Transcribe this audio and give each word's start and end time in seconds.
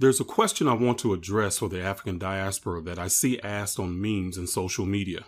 There's 0.00 0.20
a 0.20 0.24
question 0.24 0.68
I 0.68 0.74
want 0.74 0.98
to 0.98 1.12
address 1.12 1.58
for 1.58 1.68
the 1.68 1.82
African 1.82 2.18
diaspora 2.18 2.80
that 2.82 3.00
I 3.00 3.08
see 3.08 3.40
asked 3.40 3.80
on 3.80 4.00
memes 4.00 4.36
and 4.36 4.48
social 4.48 4.86
media. 4.86 5.24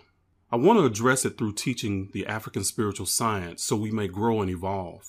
I 0.49 0.55
want 0.55 0.79
to 0.79 0.85
address 0.85 1.25
it 1.25 1.37
through 1.37 1.55
teaching 1.55 2.09
the 2.13 2.25
African 2.25 2.63
spiritual 2.63 3.05
science 3.05 3.65
so 3.65 3.75
we 3.75 3.91
may 3.91 4.07
grow 4.07 4.39
and 4.39 4.49
evolve. 4.49 5.03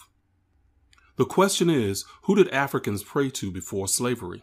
The 1.15 1.25
question 1.25 1.71
is, 1.71 2.05
who 2.23 2.35
did 2.35 2.49
Africans 2.49 3.05
pray 3.05 3.31
to 3.31 3.53
before 3.53 3.87
slavery? 3.87 4.43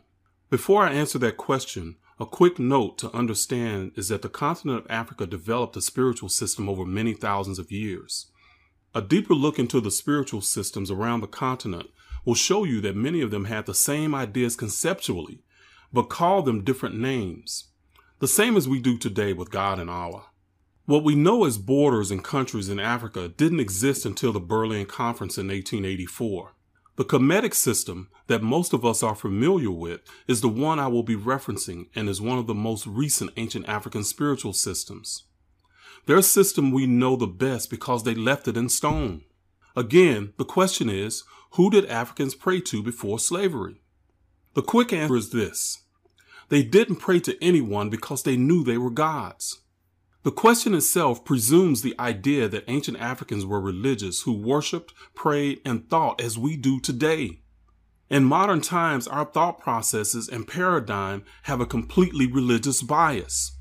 Before 0.50 0.84
I 0.84 0.94
answer 0.94 1.20
that 1.20 1.36
question, 1.36 1.98
a 2.18 2.26
quick 2.26 2.58
note 2.58 2.98
to 3.00 3.14
understand 3.14 3.92
is 3.98 4.08
that 4.08 4.22
the 4.22 4.30
continent 4.30 4.86
of 4.86 4.92
Africa 4.92 5.26
developed 5.28 5.76
a 5.76 5.82
spiritual 5.82 6.30
system 6.30 6.70
over 6.70 6.86
many 6.86 7.14
thousands 7.14 7.60
of 7.60 7.74
years. 7.74 8.32
A 8.96 9.02
deeper 9.02 9.34
look 9.34 9.60
into 9.60 9.82
the 9.82 9.92
spiritual 9.92 10.40
systems 10.40 10.90
around 10.90 11.20
the 11.20 11.28
continent 11.28 11.90
will 12.26 12.36
show 12.36 12.64
you 12.64 12.82
that 12.82 12.96
many 12.96 13.22
of 13.22 13.32
them 13.32 13.46
had 13.46 13.66
the 13.66 13.74
same 13.74 14.14
ideas 14.14 14.56
conceptually, 14.56 15.44
but 15.92 16.10
called 16.10 16.46
them 16.46 16.64
different 16.64 16.98
names. 16.98 17.66
The 18.20 18.28
same 18.28 18.58
as 18.58 18.68
we 18.68 18.80
do 18.80 18.98
today 18.98 19.34
with 19.34 19.52
God 19.52 19.80
and 19.80 19.90
Allah. 19.90 20.26
What 20.86 21.04
we 21.04 21.16
know 21.16 21.46
as 21.46 21.58
borders 21.58 22.10
and 22.10 22.24
countries 22.24 22.68
in 22.68 22.80
Africa 22.80 23.28
didn't 23.28 23.60
exist 23.60 24.06
until 24.06 24.34
the 24.34 24.40
Berlin 24.40 24.88
Conference 24.88 25.38
in 25.38 25.48
1884. 25.48 26.54
The 26.96 27.06
Kemetic 27.06 27.54
system 27.54 28.10
that 28.28 28.44
most 28.44 28.74
of 28.74 28.84
us 28.84 29.02
are 29.04 29.16
familiar 29.16 29.72
with 29.72 30.02
is 30.28 30.42
the 30.42 30.50
one 30.50 30.80
I 30.80 30.88
will 30.88 31.04
be 31.04 31.16
referencing 31.16 31.88
and 31.96 32.10
is 32.10 32.20
one 32.20 32.38
of 32.38 32.48
the 32.48 32.54
most 32.54 32.86
recent 32.86 33.32
ancient 33.38 33.70
African 33.70 34.04
spiritual 34.04 34.52
systems. 34.52 35.24
Their 36.08 36.22
system 36.22 36.72
we 36.72 36.88
know 36.88 37.16
the 37.16 37.28
best 37.28 37.70
because 37.70 38.04
they 38.04 38.16
left 38.16 38.48
it 38.48 38.58
in 38.58 38.68
stone. 38.68 39.22
Again, 39.76 40.34
the 40.38 40.44
question 40.44 40.90
is, 40.90 41.24
who 41.52 41.70
did 41.70 41.86
Africans 41.88 42.36
pray 42.36 42.62
to 42.62 42.84
before 42.84 43.20
slavery? 43.20 43.82
The 44.54 44.62
quick 44.62 44.94
answer 44.94 45.16
is 45.16 45.32
this. 45.32 45.84
They 46.50 46.64
didn't 46.64 46.98
pray 46.98 47.20
to 47.22 47.44
anyone 47.44 47.90
because 47.90 48.24
they 48.24 48.38
knew 48.38 48.64
they 48.64 48.78
were 48.78 48.90
gods. 48.90 49.62
The 50.24 50.32
question 50.32 50.74
itself 50.74 51.24
presumes 51.24 51.82
the 51.82 51.96
idea 51.98 52.50
that 52.50 52.66
ancient 52.68 53.00
Africans 53.00 53.46
were 53.46 53.62
religious 53.62 54.24
who 54.24 54.34
worshiped, 54.34 54.94
prayed, 55.16 55.62
and 55.64 55.90
thought 55.90 56.20
as 56.22 56.38
we 56.38 56.58
do 56.58 56.80
today. 56.80 57.40
In 58.10 58.26
modern 58.26 58.60
times, 58.62 59.08
our 59.08 59.24
thought 59.24 59.60
processes 59.60 60.28
and 60.28 60.48
paradigm 60.48 61.24
have 61.44 61.62
a 61.62 61.66
completely 61.66 62.28
religious 62.28 62.82
bias. 62.82 63.56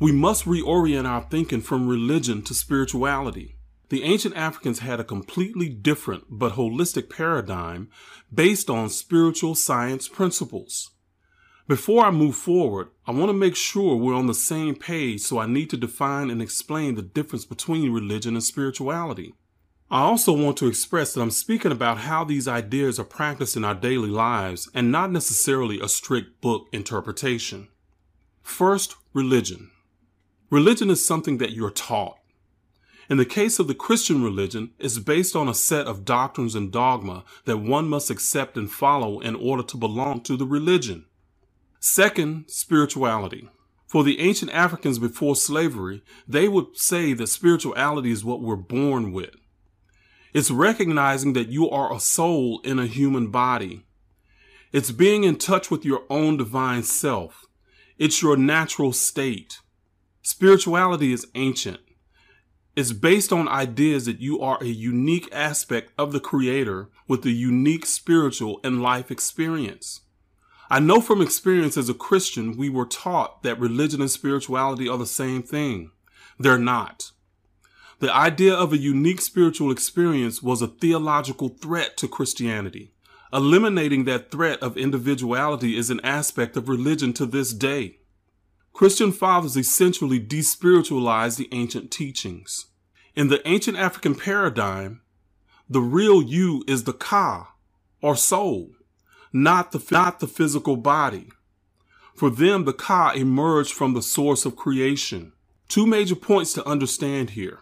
We 0.00 0.12
must 0.12 0.44
reorient 0.44 1.06
our 1.06 1.26
thinking 1.28 1.60
from 1.60 1.88
religion 1.88 2.42
to 2.42 2.54
spirituality. 2.54 3.56
The 3.90 4.04
ancient 4.04 4.36
Africans 4.36 4.78
had 4.78 5.00
a 5.00 5.04
completely 5.04 5.68
different 5.68 6.24
but 6.30 6.52
holistic 6.52 7.10
paradigm 7.10 7.90
based 8.32 8.70
on 8.70 8.88
spiritual 8.88 9.56
science 9.56 10.06
principles. 10.06 10.92
Before 11.66 12.04
I 12.04 12.12
move 12.12 12.36
forward, 12.36 12.90
I 13.04 13.10
want 13.10 13.30
to 13.30 13.34
make 13.34 13.56
sure 13.56 13.96
we're 13.96 14.14
on 14.14 14.28
the 14.28 14.34
same 14.34 14.76
page, 14.76 15.22
so 15.22 15.38
I 15.38 15.46
need 15.46 15.70
to 15.70 15.76
define 15.76 16.30
and 16.30 16.40
explain 16.40 16.94
the 16.94 17.02
difference 17.02 17.44
between 17.44 17.92
religion 17.92 18.34
and 18.34 18.44
spirituality. 18.44 19.34
I 19.90 20.02
also 20.02 20.32
want 20.32 20.56
to 20.58 20.68
express 20.68 21.14
that 21.14 21.20
I'm 21.20 21.32
speaking 21.32 21.72
about 21.72 21.98
how 21.98 22.22
these 22.22 22.46
ideas 22.46 23.00
are 23.00 23.04
practiced 23.04 23.56
in 23.56 23.64
our 23.64 23.74
daily 23.74 24.08
lives 24.08 24.70
and 24.72 24.92
not 24.92 25.10
necessarily 25.10 25.80
a 25.80 25.88
strict 25.88 26.40
book 26.40 26.68
interpretation. 26.72 27.66
First, 28.40 28.94
religion. 29.12 29.72
Religion 30.48 30.90
is 30.90 31.04
something 31.04 31.38
that 31.38 31.50
you're 31.50 31.70
taught. 31.70 32.19
In 33.10 33.16
the 33.16 33.26
case 33.26 33.58
of 33.58 33.66
the 33.66 33.74
Christian 33.74 34.22
religion, 34.22 34.70
it's 34.78 35.00
based 35.00 35.34
on 35.34 35.48
a 35.48 35.54
set 35.54 35.88
of 35.88 36.04
doctrines 36.04 36.54
and 36.54 36.70
dogma 36.70 37.24
that 37.44 37.56
one 37.56 37.88
must 37.88 38.08
accept 38.08 38.56
and 38.56 38.70
follow 38.70 39.18
in 39.18 39.34
order 39.34 39.64
to 39.64 39.76
belong 39.76 40.20
to 40.20 40.36
the 40.36 40.46
religion. 40.46 41.06
Second, 41.80 42.44
spirituality. 42.46 43.48
For 43.88 44.04
the 44.04 44.20
ancient 44.20 44.52
Africans 44.52 45.00
before 45.00 45.34
slavery, 45.34 46.04
they 46.28 46.46
would 46.46 46.76
say 46.76 47.12
that 47.14 47.26
spirituality 47.26 48.12
is 48.12 48.24
what 48.24 48.42
we're 48.42 48.54
born 48.54 49.10
with. 49.10 49.34
It's 50.32 50.52
recognizing 50.52 51.32
that 51.32 51.48
you 51.48 51.68
are 51.68 51.92
a 51.92 51.98
soul 51.98 52.60
in 52.62 52.78
a 52.78 52.86
human 52.86 53.32
body. 53.32 53.86
It's 54.70 54.92
being 54.92 55.24
in 55.24 55.34
touch 55.34 55.68
with 55.68 55.84
your 55.84 56.04
own 56.08 56.36
divine 56.36 56.84
self. 56.84 57.46
It's 57.98 58.22
your 58.22 58.36
natural 58.36 58.92
state. 58.92 59.58
Spirituality 60.22 61.12
is 61.12 61.26
ancient 61.34 61.80
is 62.80 62.94
based 62.94 63.30
on 63.30 63.46
ideas 63.46 64.06
that 64.06 64.22
you 64.22 64.40
are 64.40 64.56
a 64.62 64.66
unique 64.66 65.28
aspect 65.32 65.92
of 65.98 66.12
the 66.12 66.18
creator 66.18 66.88
with 67.06 67.26
a 67.26 67.30
unique 67.30 67.84
spiritual 67.84 68.58
and 68.64 68.80
life 68.80 69.10
experience. 69.10 70.00
I 70.70 70.80
know 70.80 71.02
from 71.02 71.20
experience 71.20 71.76
as 71.76 71.90
a 71.90 71.94
Christian, 71.94 72.56
we 72.56 72.70
were 72.70 72.86
taught 72.86 73.42
that 73.42 73.60
religion 73.60 74.00
and 74.00 74.10
spirituality 74.10 74.88
are 74.88 74.96
the 74.96 75.04
same 75.04 75.42
thing. 75.42 75.90
They're 76.38 76.56
not. 76.56 77.12
The 77.98 78.14
idea 78.14 78.54
of 78.54 78.72
a 78.72 78.78
unique 78.78 79.20
spiritual 79.20 79.70
experience 79.70 80.42
was 80.42 80.62
a 80.62 80.66
theological 80.66 81.50
threat 81.50 81.98
to 81.98 82.08
Christianity. 82.08 82.94
Eliminating 83.30 84.04
that 84.04 84.30
threat 84.30 84.58
of 84.62 84.78
individuality 84.78 85.76
is 85.76 85.90
an 85.90 86.00
aspect 86.02 86.56
of 86.56 86.70
religion 86.70 87.12
to 87.12 87.26
this 87.26 87.52
day. 87.52 87.98
Christian 88.72 89.12
fathers 89.12 89.54
essentially 89.54 90.18
despiritualized 90.18 91.36
the 91.36 91.50
ancient 91.52 91.90
teachings. 91.90 92.69
In 93.20 93.28
the 93.28 93.46
ancient 93.46 93.76
African 93.76 94.14
paradigm, 94.14 95.02
the 95.68 95.82
real 95.82 96.22
you 96.22 96.64
is 96.66 96.84
the 96.84 96.94
ka, 96.94 97.52
or 98.00 98.16
soul, 98.16 98.70
not 99.30 99.72
the, 99.72 99.86
not 99.90 100.20
the 100.20 100.26
physical 100.26 100.78
body. 100.78 101.28
For 102.14 102.30
them, 102.30 102.64
the 102.64 102.72
ka 102.72 103.12
emerged 103.14 103.74
from 103.74 103.92
the 103.92 104.00
source 104.00 104.46
of 104.46 104.56
creation. 104.56 105.34
Two 105.68 105.86
major 105.86 106.14
points 106.14 106.54
to 106.54 106.66
understand 106.66 107.28
here. 107.36 107.58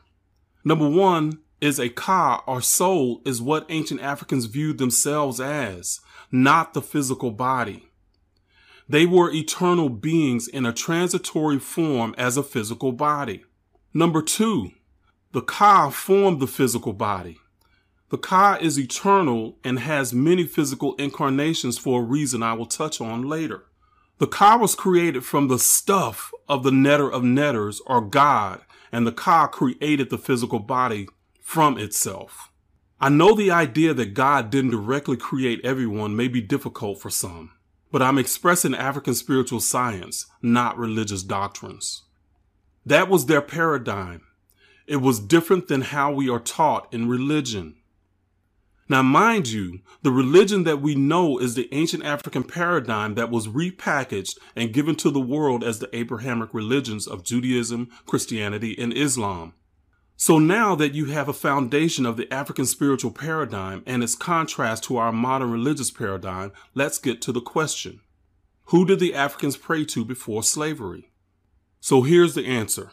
Number 0.62 0.88
one 0.88 1.40
is 1.60 1.80
a 1.80 1.88
ka, 1.88 2.44
or 2.46 2.62
soul, 2.62 3.20
is 3.24 3.42
what 3.42 3.66
ancient 3.68 4.00
Africans 4.00 4.44
viewed 4.44 4.78
themselves 4.78 5.40
as, 5.40 5.98
not 6.30 6.72
the 6.72 6.82
physical 6.82 7.32
body. 7.32 7.88
They 8.88 9.06
were 9.06 9.32
eternal 9.32 9.88
beings 9.88 10.46
in 10.46 10.64
a 10.64 10.72
transitory 10.72 11.58
form 11.58 12.14
as 12.16 12.36
a 12.36 12.44
physical 12.44 12.92
body. 12.92 13.42
Number 13.92 14.22
two, 14.22 14.70
the 15.32 15.42
Ka 15.42 15.90
formed 15.90 16.40
the 16.40 16.46
physical 16.46 16.92
body. 16.92 17.38
The 18.10 18.18
Ka 18.18 18.58
is 18.60 18.78
eternal 18.78 19.58
and 19.62 19.80
has 19.80 20.14
many 20.14 20.44
physical 20.44 20.94
incarnations 20.96 21.78
for 21.78 22.00
a 22.00 22.04
reason 22.04 22.42
I 22.42 22.54
will 22.54 22.66
touch 22.66 23.00
on 23.00 23.22
later. 23.22 23.64
The 24.18 24.26
Ka 24.26 24.56
was 24.56 24.74
created 24.74 25.24
from 25.24 25.48
the 25.48 25.58
stuff 25.58 26.32
of 26.48 26.62
the 26.62 26.70
netter 26.70 27.12
of 27.12 27.22
netters 27.22 27.80
or 27.86 28.00
God, 28.00 28.60
and 28.90 29.06
the 29.06 29.12
Ka 29.12 29.46
created 29.46 30.10
the 30.10 30.18
physical 30.18 30.58
body 30.58 31.06
from 31.42 31.78
itself. 31.78 32.50
I 33.00 33.10
know 33.10 33.34
the 33.34 33.50
idea 33.50 33.94
that 33.94 34.14
God 34.14 34.50
didn't 34.50 34.70
directly 34.70 35.16
create 35.16 35.60
everyone 35.64 36.16
may 36.16 36.28
be 36.28 36.40
difficult 36.40 37.00
for 37.00 37.10
some 37.10 37.52
but 37.90 38.02
I'm 38.02 38.18
expressing 38.18 38.74
African 38.74 39.14
spiritual 39.14 39.60
science, 39.60 40.26
not 40.42 40.78
religious 40.78 41.22
doctrines. 41.22 42.02
That 42.84 43.08
was 43.08 43.26
their 43.26 43.40
paradigm. 43.40 44.22
It 44.88 45.02
was 45.02 45.20
different 45.20 45.68
than 45.68 45.82
how 45.82 46.10
we 46.10 46.30
are 46.30 46.40
taught 46.40 46.92
in 46.94 47.10
religion. 47.10 47.76
Now, 48.88 49.02
mind 49.02 49.48
you, 49.48 49.80
the 50.02 50.10
religion 50.10 50.64
that 50.64 50.80
we 50.80 50.94
know 50.94 51.36
is 51.36 51.54
the 51.54 51.68
ancient 51.72 52.06
African 52.06 52.42
paradigm 52.42 53.14
that 53.16 53.30
was 53.30 53.48
repackaged 53.48 54.38
and 54.56 54.72
given 54.72 54.96
to 54.96 55.10
the 55.10 55.20
world 55.20 55.62
as 55.62 55.78
the 55.78 55.94
Abrahamic 55.94 56.54
religions 56.54 57.06
of 57.06 57.22
Judaism, 57.22 57.90
Christianity, 58.06 58.74
and 58.78 58.94
Islam. 58.94 59.52
So 60.16 60.38
now 60.38 60.74
that 60.76 60.94
you 60.94 61.04
have 61.06 61.28
a 61.28 61.34
foundation 61.34 62.06
of 62.06 62.16
the 62.16 62.32
African 62.32 62.64
spiritual 62.64 63.10
paradigm 63.10 63.82
and 63.84 64.02
its 64.02 64.14
contrast 64.14 64.84
to 64.84 64.96
our 64.96 65.12
modern 65.12 65.50
religious 65.50 65.90
paradigm, 65.90 66.50
let's 66.74 66.96
get 66.96 67.20
to 67.22 67.32
the 67.32 67.42
question. 67.42 68.00
Who 68.68 68.86
did 68.86 69.00
the 69.00 69.14
Africans 69.14 69.58
pray 69.58 69.84
to 69.84 70.02
before 70.02 70.42
slavery? 70.42 71.10
So 71.78 72.02
here's 72.02 72.34
the 72.34 72.46
answer. 72.46 72.92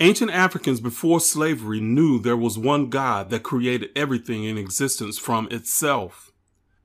Ancient 0.00 0.30
Africans 0.32 0.80
before 0.80 1.20
slavery 1.20 1.80
knew 1.80 2.18
there 2.18 2.36
was 2.36 2.58
one 2.58 2.90
God 2.90 3.30
that 3.30 3.44
created 3.44 3.90
everything 3.94 4.42
in 4.42 4.58
existence 4.58 5.18
from 5.18 5.46
itself. 5.52 6.32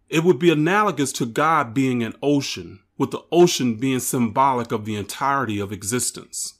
It 0.09 0.23
would 0.23 0.37
be 0.37 0.51
analogous 0.51 1.11
to 1.13 1.25
God 1.25 1.73
being 1.73 2.03
an 2.03 2.15
ocean, 2.21 2.81
with 2.97 3.09
the 3.09 3.23
ocean 3.31 3.75
being 3.75 3.99
symbolic 3.99 4.71
of 4.71 4.85
the 4.85 4.95
entirety 4.95 5.59
of 5.59 5.71
existence. 5.71 6.59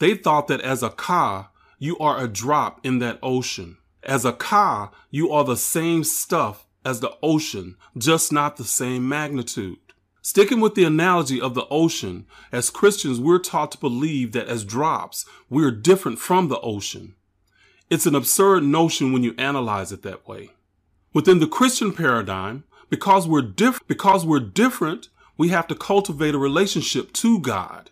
They 0.00 0.14
thought 0.14 0.48
that 0.48 0.62
as 0.62 0.82
a 0.82 0.90
Ka, 0.90 1.50
you 1.78 1.98
are 1.98 2.18
a 2.18 2.28
drop 2.28 2.84
in 2.84 2.98
that 3.00 3.18
ocean. 3.22 3.76
As 4.02 4.24
a 4.24 4.32
ka, 4.32 4.90
you 5.10 5.30
are 5.30 5.44
the 5.44 5.56
same 5.56 6.04
stuff 6.04 6.66
as 6.84 7.00
the 7.00 7.12
ocean, 7.22 7.76
just 7.96 8.32
not 8.32 8.56
the 8.56 8.64
same 8.64 9.08
magnitude. 9.08 9.78
Sticking 10.20 10.60
with 10.60 10.74
the 10.74 10.84
analogy 10.84 11.40
of 11.40 11.54
the 11.54 11.66
ocean, 11.70 12.26
as 12.50 12.70
Christians, 12.70 13.20
we're 13.20 13.38
taught 13.38 13.72
to 13.72 13.78
believe 13.78 14.32
that 14.32 14.48
as 14.48 14.64
drops, 14.64 15.24
we're 15.48 15.70
different 15.70 16.18
from 16.18 16.48
the 16.48 16.60
ocean. 16.60 17.14
It's 17.88 18.06
an 18.06 18.14
absurd 18.14 18.64
notion 18.64 19.12
when 19.12 19.22
you 19.22 19.34
analyze 19.38 19.92
it 19.92 20.02
that 20.02 20.26
way. 20.28 20.50
Within 21.14 21.38
the 21.38 21.46
Christian 21.46 21.92
paradigm, 21.92 22.64
because 22.90 23.26
we're 23.26 23.42
different, 23.42 23.86
because 23.88 24.26
we're 24.26 24.40
different, 24.40 25.08
we 25.36 25.48
have 25.48 25.66
to 25.68 25.74
cultivate 25.74 26.34
a 26.34 26.38
relationship 26.38 27.12
to 27.14 27.38
God. 27.38 27.90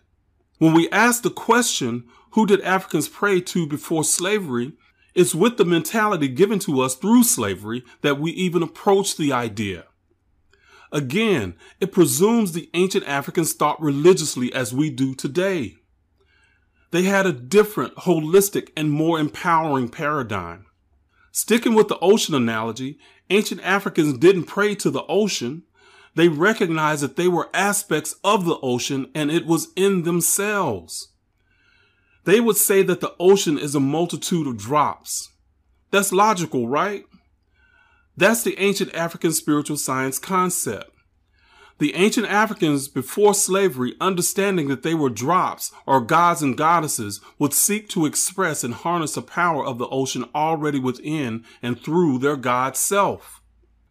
When 0.59 0.73
we 0.73 0.89
ask 0.91 1.23
the 1.23 1.29
question, 1.29 2.03
who 2.31 2.45
did 2.45 2.61
Africans 2.61 3.07
pray 3.07 3.41
to 3.41 3.65
before 3.65 4.03
slavery? 4.03 4.73
It's 5.15 5.33
with 5.33 5.57
the 5.57 5.65
mentality 5.65 6.27
given 6.27 6.59
to 6.59 6.81
us 6.81 6.93
through 6.93 7.23
slavery 7.23 7.83
that 8.01 8.19
we 8.19 8.31
even 8.31 8.61
approach 8.61 9.17
the 9.17 9.33
idea. 9.33 9.85
Again, 10.91 11.55
it 11.79 11.91
presumes 11.91 12.51
the 12.51 12.69
ancient 12.73 13.05
Africans 13.05 13.53
thought 13.53 13.81
religiously 13.81 14.53
as 14.53 14.73
we 14.73 14.89
do 14.89 15.13
today. 15.13 15.75
They 16.91 17.03
had 17.03 17.25
a 17.25 17.33
different, 17.33 17.95
holistic, 17.95 18.69
and 18.77 18.89
more 18.89 19.19
empowering 19.19 19.89
paradigm. 19.89 20.65
Sticking 21.31 21.75
with 21.75 21.89
the 21.89 21.99
ocean 21.99 22.33
analogy, 22.33 22.97
ancient 23.29 23.61
Africans 23.61 24.17
didn't 24.17 24.45
pray 24.45 24.73
to 24.75 24.89
the 24.89 25.03
ocean. 25.03 25.63
They 26.15 26.29
recognized 26.29 27.03
that 27.03 27.15
they 27.15 27.27
were 27.27 27.49
aspects 27.53 28.15
of 28.23 28.45
the 28.45 28.57
ocean 28.61 29.11
and 29.13 29.29
it 29.29 29.45
was 29.45 29.67
in 29.75 30.03
themselves. 30.03 31.09
They 32.23 32.39
would 32.39 32.57
say 32.57 32.81
that 32.83 33.01
the 33.01 33.13
ocean 33.19 33.57
is 33.57 33.75
a 33.75 33.79
multitude 33.79 34.47
of 34.47 34.57
drops. 34.57 35.29
That's 35.91 36.11
logical, 36.11 36.67
right? 36.67 37.05
That's 38.17 38.41
the 38.41 38.59
ancient 38.59 38.93
African 38.95 39.31
spiritual 39.31 39.77
science 39.77 40.17
concept. 40.17 40.91
The 41.77 41.93
ancient 41.93 42.25
Africans 42.25 42.87
before 42.87 43.35
slavery, 43.35 43.93
understanding 44.01 44.67
that 44.69 44.81
they 44.81 44.95
were 44.95 45.11
drops 45.11 45.71
or 45.85 46.01
gods 46.01 46.41
and 46.41 46.57
goddesses, 46.57 47.21
would 47.37 47.53
seek 47.53 47.87
to 47.89 48.07
express 48.07 48.63
and 48.63 48.73
harness 48.73 49.13
the 49.13 49.21
power 49.21 49.63
of 49.63 49.77
the 49.77 49.87
ocean 49.89 50.25
already 50.33 50.79
within 50.79 51.45
and 51.61 51.79
through 51.79 52.17
their 52.17 52.35
God 52.35 52.75
self. 52.75 53.41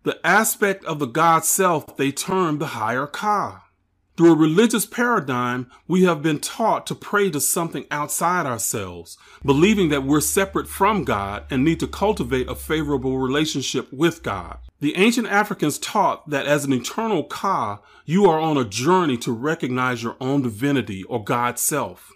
The 0.03 0.19
aspect 0.27 0.85
of 0.85 0.99
the 0.99 1.07
God 1.07 1.45
self 1.45 1.97
they 1.97 2.11
termed 2.11 2.61
the 2.61 2.67
higher 2.67 3.07
Ka. 3.07 3.66
Through 4.17 4.33
a 4.33 4.37
religious 4.37 4.87
paradigm, 4.87 5.71
we 5.87 6.05
have 6.05 6.23
been 6.23 6.41
taught 6.41 6.87
to 6.87 6.95
pray 6.95 7.31
to 7.31 7.39
something 7.39 7.85
outside 7.91 8.47
ourselves, 8.47 9.19
believing 9.45 9.91
that 9.91 10.05
we're 10.05 10.23
separate 10.23 10.69
from 10.69 11.05
God 11.05 11.45
and 11.51 11.63
need 11.63 11.81
to 11.81 11.87
cultivate 11.87 12.49
a 12.49 12.55
favorable 12.55 13.19
relationship 13.19 13.93
with 13.93 14.23
God. 14.23 14.59
The 14.81 14.97
ancient 14.97 15.27
Africans 15.29 15.79
taught 15.79 16.31
that 16.31 16.47
as 16.47 16.65
an 16.65 16.73
eternal 16.73 17.25
Ka, 17.25 17.81
you 18.07 18.25
are 18.25 18.41
on 18.41 18.57
a 18.57 18.65
journey 18.65 19.19
to 19.19 19.33
recognize 19.33 20.03
your 20.03 20.17
own 20.19 20.41
divinity 20.41 21.03
or 21.05 21.23
God 21.23 21.59
self. 21.59 22.11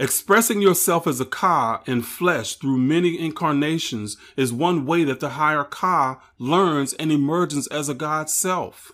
Expressing 0.00 0.60
yourself 0.60 1.06
as 1.06 1.20
a 1.20 1.24
Ka 1.24 1.84
in 1.86 2.02
flesh 2.02 2.56
through 2.56 2.78
many 2.78 3.20
incarnations 3.20 4.16
is 4.36 4.52
one 4.52 4.86
way 4.86 5.04
that 5.04 5.20
the 5.20 5.30
higher 5.30 5.62
Ka 5.62 6.20
learns 6.38 6.94
and 6.94 7.12
emerges 7.12 7.68
as 7.68 7.88
a 7.88 7.94
God 7.94 8.28
self. 8.28 8.90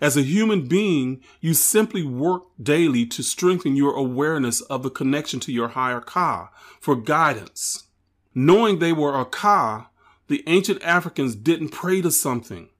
As 0.00 0.16
a 0.16 0.22
human 0.22 0.66
being, 0.66 1.20
you 1.40 1.52
simply 1.52 2.02
work 2.02 2.44
daily 2.60 3.04
to 3.06 3.22
strengthen 3.22 3.76
your 3.76 3.94
awareness 3.94 4.62
of 4.62 4.82
the 4.82 4.90
connection 4.90 5.40
to 5.40 5.52
your 5.52 5.68
higher 5.68 6.00
Ka 6.00 6.50
for 6.80 6.96
guidance. 6.96 7.84
Knowing 8.34 8.78
they 8.78 8.92
were 8.92 9.18
a 9.18 9.26
Ka, 9.26 9.90
the 10.28 10.42
ancient 10.46 10.82
Africans 10.82 11.34
didn't 11.34 11.68
pray 11.68 12.00
to 12.00 12.10
something. 12.10 12.70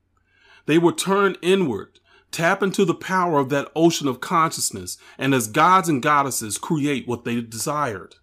They 0.67 0.79
would 0.79 0.97
turn 0.97 1.37
inward, 1.43 1.99
tap 2.31 2.63
into 2.63 2.85
the 2.85 2.95
power 2.95 3.39
of 3.39 3.51
that 3.51 3.71
ocean 3.75 4.09
of 4.09 4.21
consciousness, 4.21 4.97
and 5.19 5.35
as 5.35 5.47
gods 5.47 5.89
and 5.89 6.01
goddesses 6.01 6.59
create 6.59 7.07
what 7.07 7.25
they 7.25 7.41
desired. 7.41 8.15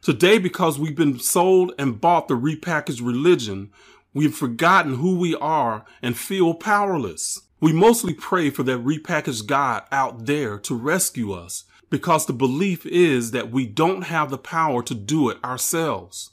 Today, 0.00 0.38
because 0.38 0.78
we've 0.78 0.94
been 0.94 1.18
sold 1.18 1.72
and 1.78 2.00
bought 2.00 2.28
the 2.28 2.34
repackaged 2.34 3.04
religion, 3.04 3.70
we've 4.12 4.34
forgotten 4.34 4.94
who 4.94 5.18
we 5.18 5.34
are 5.36 5.84
and 6.00 6.16
feel 6.16 6.54
powerless. 6.54 7.40
We 7.64 7.72
mostly 7.72 8.12
pray 8.12 8.50
for 8.50 8.62
that 8.64 8.84
repackaged 8.84 9.46
God 9.46 9.84
out 9.90 10.26
there 10.26 10.58
to 10.58 10.76
rescue 10.76 11.32
us 11.32 11.64
because 11.88 12.26
the 12.26 12.34
belief 12.34 12.84
is 12.84 13.30
that 13.30 13.50
we 13.50 13.64
don't 13.64 14.02
have 14.02 14.28
the 14.28 14.36
power 14.36 14.82
to 14.82 14.94
do 14.94 15.30
it 15.30 15.42
ourselves. 15.42 16.32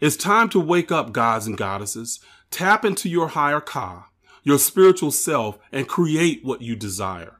It's 0.00 0.16
time 0.16 0.48
to 0.48 0.58
wake 0.58 0.90
up, 0.90 1.12
gods 1.12 1.46
and 1.46 1.58
goddesses. 1.58 2.18
Tap 2.50 2.82
into 2.82 3.10
your 3.10 3.28
higher 3.28 3.60
Ka, 3.60 4.08
your 4.42 4.58
spiritual 4.58 5.10
self, 5.10 5.58
and 5.70 5.86
create 5.86 6.42
what 6.42 6.62
you 6.62 6.76
desire. 6.76 7.36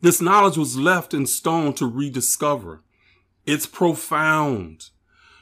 This 0.00 0.20
knowledge 0.20 0.56
was 0.56 0.76
left 0.76 1.14
in 1.14 1.26
stone 1.26 1.74
to 1.74 1.86
rediscover. 1.86 2.82
It's 3.46 3.66
profound. 3.66 4.90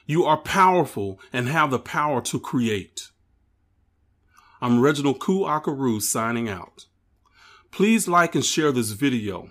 You 0.05 0.25
are 0.25 0.37
powerful 0.37 1.19
and 1.33 1.49
have 1.49 1.71
the 1.71 1.79
power 1.79 2.21
to 2.21 2.39
create. 2.39 3.09
I'm 4.59 4.81
Reginald 4.81 5.21
Ku 5.21 5.47
signing 6.01 6.49
out. 6.49 6.87
Please 7.71 8.09
like 8.09 8.35
and 8.35 8.43
share 8.43 8.73
this 8.73 8.93
video. 8.93 9.51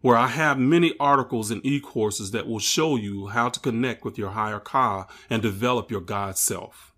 where 0.00 0.16
I 0.16 0.26
have 0.26 0.58
many 0.58 0.92
articles 0.98 1.52
and 1.52 1.64
e-courses 1.64 2.32
that 2.32 2.48
will 2.48 2.58
show 2.58 2.96
you 2.96 3.28
how 3.28 3.48
to 3.48 3.60
connect 3.60 4.04
with 4.04 4.18
your 4.18 4.30
higher 4.30 4.58
Ka 4.58 5.06
and 5.30 5.40
develop 5.40 5.88
your 5.88 6.00
God 6.00 6.36
self. 6.36 6.88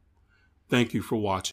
Thank 0.71 0.95
you 0.95 1.03
for 1.03 1.17
watching. 1.17 1.43